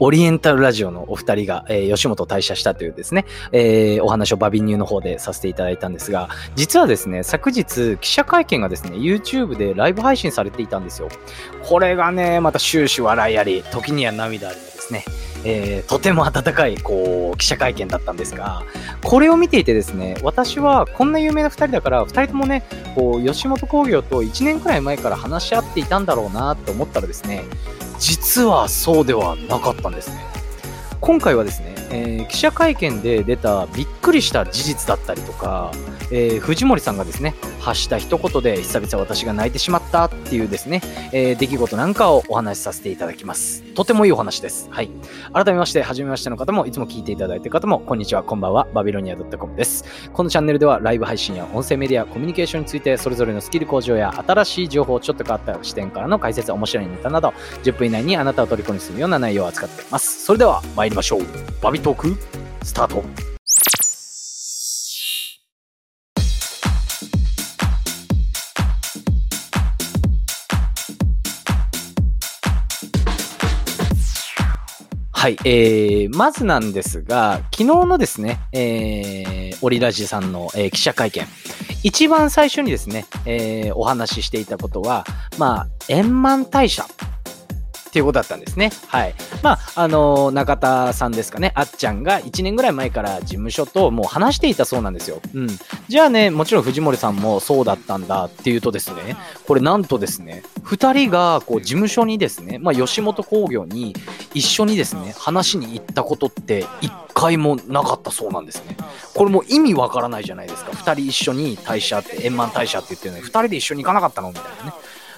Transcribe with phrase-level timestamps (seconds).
[0.00, 11.08] オリエンタルラジオのお二人が、えー、吉本退社したというですね、えー、お話をバビニューの方でさせていただいたんですが、実はですね、昨日記者会見がですね、YouTube でライブ配信されていたんですよ。
[11.62, 15.04] これがね、また終始笑いあり、時には涙ありですね、
[15.44, 18.62] えー、とても温かい、こう、記者会見だったんですが、
[19.02, 22.64] これを見ていてですね、私はこんな有名な二人だから、二人ともね、
[22.94, 27.44] こう、吉本興業と1年くらい前から話し合っていたんだろうなと思ったらですね、
[27.98, 30.24] 実はそうではなかったんですね。
[31.00, 35.72] 今回はですね、えー、記者会見で出たびっくりした事実だったりとか、
[36.10, 40.80] えー、藤森さんがですね、発した一言で久々私が泣いてしまったっていうですね、
[41.12, 43.62] えー、出来事なんかをお話しさせていただきます。
[43.74, 44.68] とてもいいお話です。
[44.70, 44.90] はい。
[45.32, 49.84] 改めまして、はじめましての方も、いつも聞いていただいている方も、こんにちは、こんばんは、バビロニア .com です。
[50.12, 57.32] このチャンネルでは、ライブ配信や音声メディア、コミュニケーションについて、それぞれのスキル向上や新しい情報をちょっと変わった視点からの解説、面白いネタなど、
[57.64, 60.24] 10分以内にあなたを虜にするような内容を扱っています。
[60.24, 61.22] それでは、参りましょう。
[61.74, 62.16] ビトーク、
[62.62, 63.02] スタート。
[75.10, 81.26] はい、えー、まずなんですが、昨日のですね、えー、オリラジさんの、えー、記者会見、
[81.82, 85.04] 一番最初にですね、えー、お話ししていたことは、
[85.38, 86.86] まあ、円満退社
[87.94, 88.72] ていうことだったんですね。
[88.88, 89.14] はい。
[89.42, 95.20] まあ、あの、中田さんですかね、あっちゃんが1年ぐらい前から事務所ともう話していたそうなんですよ。
[95.32, 95.48] うん。
[95.86, 103.94] じゃあね、もちろん藤森さんもそうだったんだっていうとですね、これなんとですね、2人がこう事務所にですね、まあ、吉本興業に
[104.34, 108.76] 一緒にですね、話に行ったことって1回もなかったそうなんですね。
[109.14, 110.72] これも意味わからないじゃないですか。
[110.72, 114.72] 2人一緒に退社って、円満退社って言ってるのに、2人で一緒に行かなかったのみたいなね。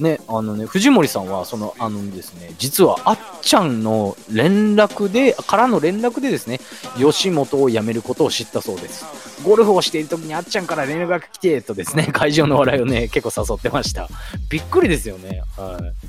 [0.00, 6.60] ね、あのね、藤森さんは、その、あのですね、実は、あっちゃんの連絡で、からの連絡でですね、
[6.96, 9.04] 吉本を辞めることを知ったそうです。
[9.44, 14.08] ゴルフをしている時にあっちゃんから連絡が来て、とですね、会場の笑いをね、結構誘ってました。
[14.48, 15.42] びっくりですよね。
[15.56, 16.08] はい。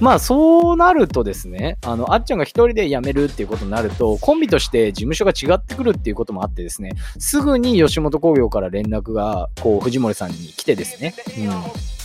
[0.00, 11.95] まあそうなるとですね、あの、あっちゃんが一人で辞めるっていうことになると、コンビとして事務所が違ってくるっていうこともあってですね、すぐに吉本興業から連絡が、こう、藤森さんに来てですね、うん。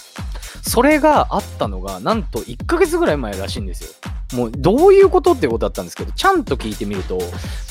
[0.61, 3.89] それがあったのが、なんと1ヶ月ぐらい前らしいんですよ。
[4.33, 7.17] もうどういうことってことだったんですけど、ちゃんと聞いてみると、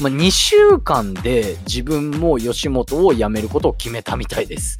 [0.00, 4.78] まあ、2週間で自分も吉本を辞めることを決めたみたいです。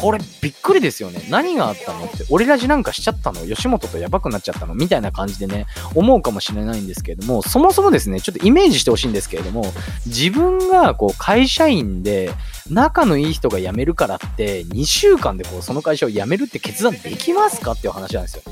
[0.00, 1.26] これびっくりですよね。
[1.30, 3.46] 何があったのって、俺ラジなんかしちゃったの？
[3.46, 4.74] 吉本とやばくなっちゃったの？
[4.74, 9.64] みたいな感じでね、思うかもしれないんですけれども、そもそもですね、ちょっとイメージしてほしいんですけれども、
[10.06, 12.30] 自分がこう会社員で、
[12.70, 18.42] 仲のいい人が辞めるからって、2週間でこうその会社を辞めるって決断できますかっていう話なんですよ。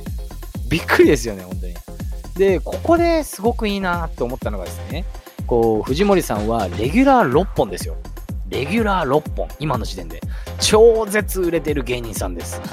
[0.69, 1.75] びっくりですよね、本当に。
[2.37, 5.05] で、ここですごくいいなって思ったのがですね、
[5.47, 7.97] こう、藤森さんはレギュラー6本ですよ。
[8.49, 10.21] レギュラー6本、今の時点で。
[10.61, 12.61] 超絶売れてる芸人さんです。
[12.61, 12.69] はい。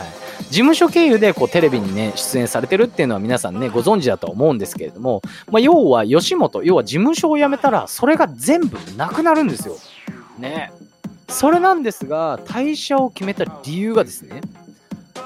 [0.49, 9.77] 事務所経由でこうテレビにね、出演されてるっていうのは皆さんね、ご存知だと思うんですけれども、まあ、要は吉本、要は事務所を辞めたら、それが全部なくなるんですよ。
[10.37, 10.71] ね。
[11.29, 14.41] それなんですが、退社を決めた理由がですね、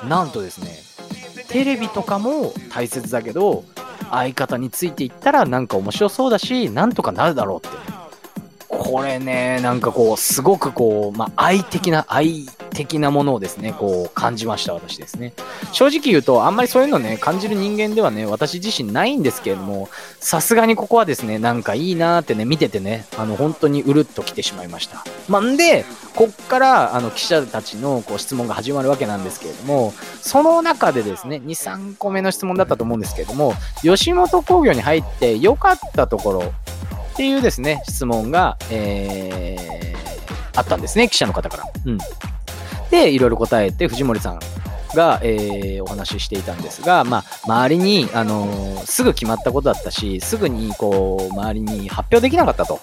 [0.08, 0.78] なんとですね、
[1.48, 3.64] テレビとかも大切だけど、
[4.12, 7.95] 相方についていったらなんか面白そうだし、なんとかなるだろうって。
[8.78, 15.34] これね、なんかこう、すごくこう、まあ、愛的な、愛的なものをですね、こう、感じました、私ですね。
[15.72, 25.04] 正直言うと、あんまりそういうのね、感じる人間ではね、私自身ないんですけれども、さすがにここはですね、なんかいいなーってね、見ててね、あの、本当にうるっと来てしまいました。
[25.28, 36.54] まあ、んで、こっから、あの、記者たちのこう質問が始まるわけなんですけれども、その中でですね、2、3個目の質問だったと思うんですけれども、吉本興業に入って良かったところ、
[37.16, 41.64] っていうですね、質問が、えー、あったんですね、記者の方から。
[41.86, 41.98] うん。
[42.92, 44.40] で、いろいろ答えて、藤森さん
[44.94, 52.82] が、えー、お話ししていたんですが、まあ、周りに、あのー、すぐ決まったことだったし、すぐに、こう、周りに発表できなかったと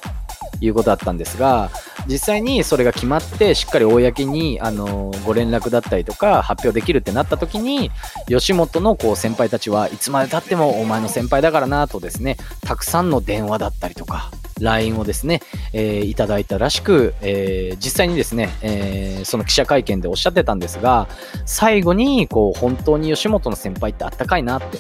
[0.63, 1.71] いうことだったんですが、
[2.07, 7.91] 実際にそれが決まってしっかり公にあのご連絡だったりとか発表できるってなった時に
[8.29, 15.41] 吉本のこう先輩たちはいつまでたってもお前の先輩だからなとですねたくさんの電話だったりとか LINE をですね、
[15.73, 21.09] えー、いただいたらしく、えー、実際にですね、えー、その記者会見でおっしゃってたんですが
[21.47, 24.79] 最後にこう本当に吉本の先輩ってあったかいなって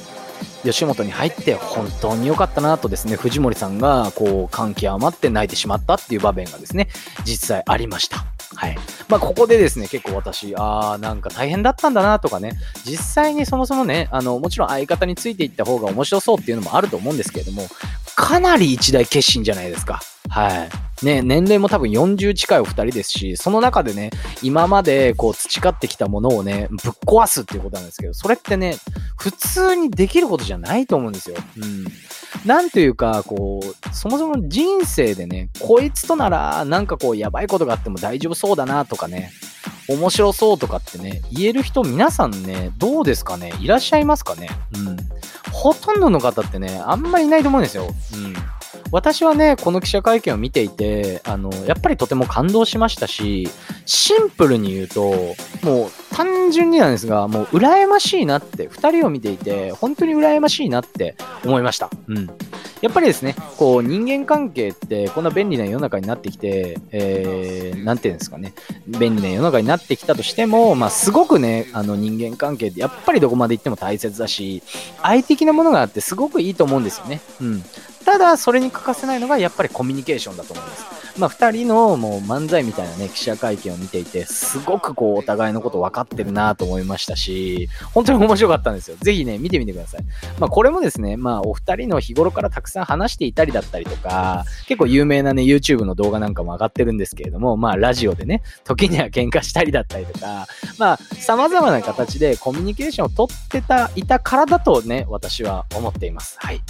[0.65, 6.89] 吉本に入って本当に良かったなとですね、藤森さんがこう感極まって泣いてしまったっていう場面がですね、
[7.25, 8.25] 実際ありました。
[8.55, 8.77] はい。
[9.09, 12.53] まあ、ここでですね、結構私、ああ、なんか大変だったんだなとかね、
[12.85, 17.67] 実際にそもそもね、あの、もちろん相方についていった方が面白そうっていうのもあると思うんですけれども、
[18.15, 20.00] かなり一大決心じゃないですか。
[20.29, 21.05] はい。
[21.05, 24.11] ね、年齢も多分40近いお二人ですし、その中でね、
[24.43, 28.77] 今までこう培ってきたものをね、ぶっ壊すっていうことなんですけど、それってね、
[29.17, 31.37] 普通にできることじゃないと思うんですよ。
[31.56, 31.85] うん。
[32.44, 39.31] なんというか、こう、そもそも人生でね、こいつとなら、なんかこう、やばいことがあっても大丈夫そうだなとかね、
[39.88, 43.53] 面白そうとかってね、言える人皆さんね、どうですかね？
[43.61, 44.49] いらっしゃいますかね？
[44.75, 44.97] うん。
[45.53, 47.88] ほとんどの方ってね、あんまりいないと思うんですよ。
[48.15, 48.35] うん。
[48.91, 53.49] 私はね、この記者会見を見ていて、あの、やっぱりとても感動しましたし、
[53.87, 55.11] シンプルに言うと、
[55.62, 61.91] もう単純になんですが、もう羨ましいなって、二人を見ていて、本当に羨ましいなって思いました。
[62.06, 62.31] うん。
[62.82, 68.55] やっぱりですね、こう人間関係ってこんな便利な世の中になってきて、えー、なんていうんですかね、
[68.87, 74.65] 便利な世の中になってきたとしても、まあすごくね、あの人間関係ってやっぱりどこまで行っても大切だし、
[75.00, 77.20] 愛的なものがあってすごくいいと思うんですよね。
[77.41, 77.62] うん。
[78.12, 81.03] ただ、それに欠かせないのがやっぱりコミュニケーションだと思います。
[81.19, 88.99] まあ、二人のもう漫才みたいなね、記者会見を見ていて、すごくこう、お互いのこと分かってるなと思いましたし、本当に面白かったんですよ。
[89.00, 90.00] ぜひね、見てみてください。
[90.38, 100.47] まあ、これもですね、まあ、お二人の日頃からたくさん話していたりだったりとか、結構有名なね、YouTube の動画なんかも上がってるんですけれども、まあ、ラジオでね、時には喧嘩したりだったりとか、
[100.79, 106.37] まあ、様々な形でコミュニケーションをとってた、いたからだとね、私は思っています。
[106.38, 106.61] はい。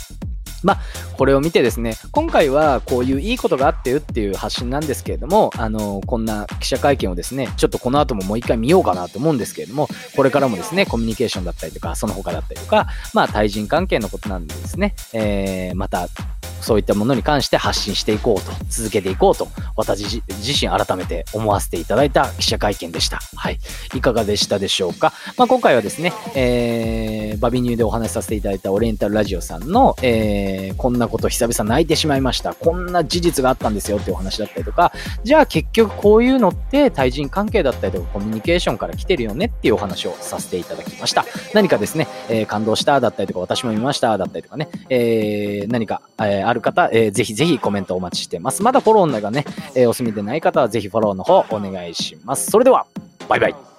[0.62, 0.80] まあ、
[1.16, 16.08] これを見てですね、今回はこういういいことがあってよっていう発信なんですけれども、あの、こんな記者会見をですね、ちょっとこの後ももう一回見ようかなと思うんですけれども、これからもですね、コミュニケーションだったりとか、その他だったりとか、まあ、対人関係のことなんでですね、えー、また
[16.62, 23.20] そういったものに関して発信していこうと、続けていこうと、私自身改めて思わせていただいた記者会見でした。
[23.36, 23.58] はい。
[23.94, 25.12] いかがでしたでしょうか？
[25.36, 32.54] まあ、今回はですね、えー、バビニューでお話しさせていただいたオリエンタルラジオさんの、えー、こんなこと久々泣いてしまいました。
[32.54, 34.92] こんな事実があったんですよっていうお話だったりとか、
[35.24, 41.24] じゃあ結局こういうのって対人関係だったりとかコミュニケーションから来てるよねっていうお話をさせていただきました。
[41.54, 48.62] 何かですね、えー、感動しただったりとか、私も見ましただったりとかね、えー、何か、えー、ある方、えー、ぜひぜひコメントお待ちしてます。
[48.62, 49.44] まだフォローがね、
[49.74, 52.50] えー、お済みでない方はぜひフォローの方お願いします。
[52.50, 52.86] それでは、
[53.28, 53.71] バイバイ。